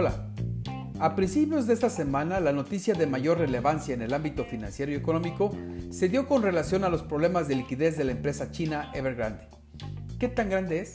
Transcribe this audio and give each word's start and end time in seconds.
Hola. 0.00 0.14
A 1.00 1.16
principios 1.16 1.66
de 1.66 1.74
esta 1.74 1.90
semana, 1.90 2.38
la 2.38 2.52
noticia 2.52 2.94
de 2.94 3.08
mayor 3.08 3.38
relevancia 3.38 3.94
en 3.94 4.02
el 4.02 4.14
ámbito 4.14 4.44
financiero 4.44 4.92
y 4.92 4.94
económico 4.94 5.50
se 5.90 6.08
dio 6.08 6.28
con 6.28 6.42
relación 6.42 6.84
a 6.84 6.88
los 6.88 7.02
problemas 7.02 7.48
de 7.48 7.56
liquidez 7.56 7.98
de 7.98 8.04
la 8.04 8.12
empresa 8.12 8.52
china 8.52 8.92
Evergrande. 8.94 9.48
¿Qué 10.20 10.28
tan 10.28 10.50
grande 10.50 10.78
es? 10.78 10.92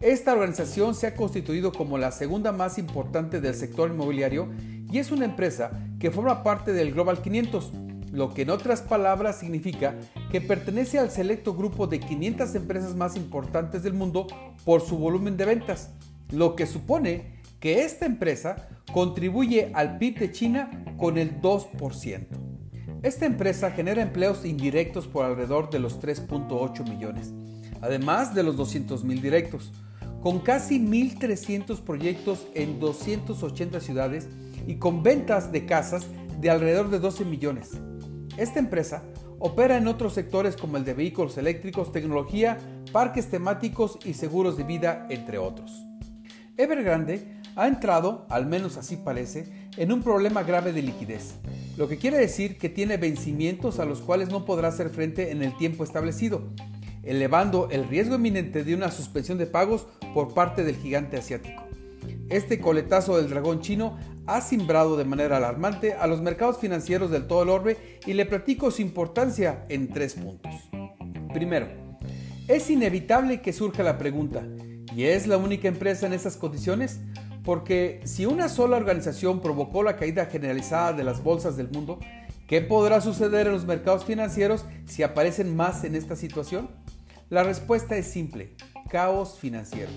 Esta 0.00 0.32
organización 0.32 0.94
se 0.94 1.08
ha 1.08 1.14
constituido 1.14 1.72
como 1.72 1.98
la 1.98 2.10
segunda 2.10 2.50
más 2.50 2.78
importante 2.78 3.42
del 3.42 3.54
sector 3.54 3.90
inmobiliario 3.90 4.48
y 4.90 4.96
es 4.96 5.10
una 5.10 5.26
empresa 5.26 5.70
que 6.00 6.10
forma 6.10 6.42
parte 6.42 6.72
del 6.72 6.94
Global 6.94 7.20
500, 7.20 7.72
lo 8.12 8.32
que 8.32 8.42
en 8.42 8.50
otras 8.50 8.80
palabras 8.80 9.40
significa 9.40 9.94
que 10.32 10.40
pertenece 10.40 10.98
al 10.98 11.10
selecto 11.10 11.54
grupo 11.54 11.86
de 11.86 12.00
500 12.00 12.54
empresas 12.54 12.96
más 12.96 13.14
importantes 13.14 13.82
del 13.82 13.92
mundo 13.92 14.26
por 14.64 14.80
su 14.80 14.96
volumen 14.96 15.36
de 15.36 15.44
ventas, 15.44 15.90
lo 16.30 16.56
que 16.56 16.66
supone 16.66 17.37
que 17.60 17.84
esta 17.84 18.06
empresa 18.06 18.68
contribuye 18.92 19.70
al 19.74 19.98
PIB 19.98 20.18
de 20.18 20.32
China 20.32 20.70
con 20.96 21.18
el 21.18 21.40
2%. 21.40 22.26
Esta 23.02 23.26
empresa 23.26 23.70
genera 23.70 24.02
empleos 24.02 24.44
indirectos 24.44 25.06
por 25.06 25.24
alrededor 25.24 25.70
de 25.70 25.78
los 25.78 26.00
3.8 26.00 26.88
millones, 26.88 27.32
además 27.80 28.34
de 28.34 28.42
los 28.42 28.56
200 28.56 29.04
mil 29.04 29.22
directos, 29.22 29.72
con 30.20 30.40
casi 30.40 30.80
1.300 30.80 31.80
proyectos 31.80 32.48
en 32.54 32.80
280 32.80 33.80
ciudades 33.80 34.28
y 34.66 34.76
con 34.76 35.02
ventas 35.02 35.52
de 35.52 35.64
casas 35.64 36.06
de 36.40 36.50
alrededor 36.50 36.90
de 36.90 36.98
12 36.98 37.24
millones. 37.24 37.70
Esta 38.36 38.58
empresa 38.58 39.04
opera 39.38 39.76
en 39.76 39.86
otros 39.86 40.14
sectores 40.14 40.56
como 40.56 40.76
el 40.76 40.84
de 40.84 40.94
vehículos 40.94 41.38
eléctricos, 41.38 41.92
tecnología, 41.92 42.58
parques 42.92 43.28
temáticos 43.28 43.98
y 44.04 44.14
seguros 44.14 44.56
de 44.56 44.64
vida, 44.64 45.06
entre 45.10 45.38
otros. 45.38 45.84
Evergrande 46.56 47.37
ha 47.58 47.66
entrado, 47.66 48.24
al 48.30 48.46
menos 48.46 48.76
así 48.76 48.96
parece, 48.96 49.68
en 49.76 49.90
un 49.90 50.00
problema 50.00 50.44
grave 50.44 50.72
de 50.72 50.80
liquidez, 50.80 51.34
lo 51.76 51.88
que 51.88 51.98
quiere 51.98 52.16
decir 52.16 52.56
que 52.56 52.68
tiene 52.68 52.98
vencimientos 52.98 53.80
a 53.80 53.84
los 53.84 54.00
cuales 54.00 54.28
no 54.28 54.44
podrá 54.44 54.68
hacer 54.68 54.90
frente 54.90 55.32
en 55.32 55.42
el 55.42 55.56
tiempo 55.56 55.82
establecido, 55.82 56.44
elevando 57.02 57.68
el 57.72 57.88
riesgo 57.88 58.14
inminente 58.14 58.62
de 58.62 58.76
una 58.76 58.92
suspensión 58.92 59.38
de 59.38 59.46
pagos 59.46 59.88
por 60.14 60.34
parte 60.34 60.62
del 60.62 60.76
gigante 60.76 61.16
asiático. 61.16 61.64
Este 62.28 62.60
coletazo 62.60 63.16
del 63.16 63.28
dragón 63.28 63.60
chino 63.60 63.98
ha 64.26 64.40
simbrado 64.40 64.96
de 64.96 65.04
manera 65.04 65.38
alarmante 65.38 65.94
a 65.94 66.06
los 66.06 66.22
mercados 66.22 66.58
financieros 66.58 67.10
del 67.10 67.26
todo 67.26 67.42
el 67.42 67.48
orbe 67.48 67.76
y 68.06 68.12
le 68.12 68.24
platico 68.24 68.70
su 68.70 68.82
importancia 68.82 69.64
en 69.68 69.88
tres 69.88 70.14
puntos. 70.14 70.54
Primero, 71.34 71.66
es 72.46 72.70
inevitable 72.70 73.40
que 73.40 73.52
surja 73.52 73.82
la 73.82 73.98
pregunta, 73.98 74.44
¿y 74.94 75.04
es 75.04 75.26
la 75.26 75.38
única 75.38 75.66
empresa 75.66 76.06
en 76.06 76.12
estas 76.12 76.36
condiciones? 76.36 77.00
Porque 77.48 78.02
si 78.04 78.26
una 78.26 78.50
sola 78.50 78.76
organización 78.76 79.40
provocó 79.40 79.82
la 79.82 79.96
caída 79.96 80.26
generalizada 80.26 80.92
de 80.92 81.02
las 81.02 81.24
bolsas 81.24 81.56
del 81.56 81.70
mundo, 81.70 81.98
¿qué 82.46 82.60
podrá 82.60 83.00
suceder 83.00 83.46
en 83.46 83.54
los 83.54 83.64
mercados 83.64 84.04
financieros 84.04 84.66
si 84.84 85.02
aparecen 85.02 85.56
más 85.56 85.82
en 85.84 85.94
esta 85.94 86.14
situación? 86.14 86.68
La 87.30 87.44
respuesta 87.44 87.96
es 87.96 88.06
simple, 88.06 88.54
caos 88.90 89.38
financiero, 89.38 89.90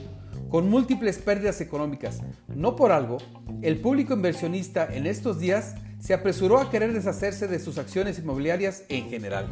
con 0.48 0.70
múltiples 0.70 1.18
pérdidas 1.18 1.60
económicas. 1.60 2.22
No 2.48 2.78
por 2.78 2.94
algo, 2.94 3.18
el 3.62 3.82
público 3.82 4.14
inversionista 4.14 4.88
en 4.90 5.06
estos 5.06 5.42
días 5.42 5.76
se 6.00 6.14
apresuró 6.14 6.58
a 6.58 6.70
querer 6.70 6.94
deshacerse 6.94 7.50
de 7.50 7.60
sus 7.60 7.78
acciones 7.78 8.18
inmobiliarias 8.18 8.86
en 8.88 9.10
general. 9.10 9.50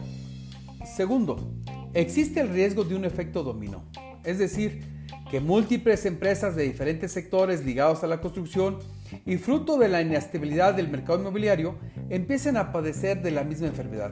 Segundo, 0.85 1.51
existe 1.93 2.39
el 2.39 2.47
riesgo 2.47 2.85
de 2.85 2.95
un 2.95 3.03
efecto 3.03 3.43
dominó, 3.43 3.83
es 4.23 4.39
decir, 4.39 4.98
que 5.29 5.39
múltiples 5.39 6.05
empresas 6.05 6.55
de 6.55 6.63
diferentes 6.63 7.11
sectores 7.11 7.63
ligados 7.63 8.03
a 8.03 8.07
la 8.07 8.19
construcción 8.19 8.79
y 9.25 9.37
fruto 9.37 9.77
de 9.77 9.87
la 9.87 10.01
inestabilidad 10.01 10.73
del 10.73 10.89
mercado 10.89 11.19
inmobiliario 11.19 11.75
empiecen 12.09 12.57
a 12.57 12.71
padecer 12.71 13.21
de 13.21 13.31
la 13.31 13.43
misma 13.43 13.67
enfermedad, 13.67 14.11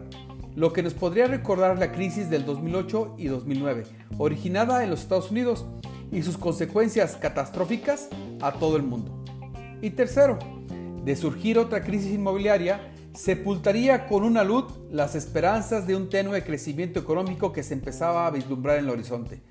lo 0.55 0.73
que 0.73 0.83
nos 0.83 0.93
podría 0.93 1.27
recordar 1.27 1.77
la 1.79 1.91
crisis 1.91 2.29
del 2.29 2.45
2008 2.45 3.15
y 3.17 3.27
2009, 3.27 3.83
originada 4.19 4.83
en 4.83 4.91
los 4.91 5.01
Estados 5.01 5.31
Unidos 5.31 5.65
y 6.11 6.21
sus 6.21 6.37
consecuencias 6.37 7.15
catastróficas 7.15 8.09
a 8.41 8.53
todo 8.53 8.77
el 8.77 8.83
mundo. 8.83 9.23
Y 9.81 9.91
tercero, 9.91 10.37
de 11.03 11.15
surgir 11.15 11.57
otra 11.57 11.83
crisis 11.83 12.13
inmobiliaria, 12.13 12.91
sepultaría 13.17 14.05
con 14.05 14.23
una 14.23 14.43
luz 14.43 14.65
las 14.91 15.15
esperanzas 15.15 15.87
de 15.87 15.95
un 15.95 16.09
tenue 16.09 16.43
crecimiento 16.43 16.99
económico 16.99 17.51
que 17.51 17.63
se 17.63 17.73
empezaba 17.73 18.27
a 18.27 18.31
vislumbrar 18.31 18.77
en 18.77 18.85
el 18.85 18.91
horizonte, 18.91 19.41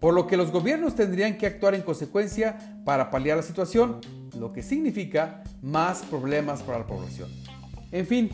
por 0.00 0.14
lo 0.14 0.26
que 0.26 0.36
los 0.36 0.50
gobiernos 0.50 0.94
tendrían 0.94 1.38
que 1.38 1.46
actuar 1.46 1.74
en 1.74 1.82
consecuencia 1.82 2.80
para 2.84 3.10
paliar 3.10 3.36
la 3.36 3.42
situación, 3.42 4.00
lo 4.38 4.52
que 4.52 4.62
significa 4.62 5.42
más 5.62 6.02
problemas 6.02 6.62
para 6.62 6.80
la 6.80 6.86
población. 6.86 7.28
En 7.90 8.06
fin, 8.06 8.30